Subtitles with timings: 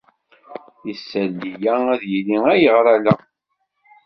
[0.91, 3.13] Isalli-a ad yili ayɣer ala.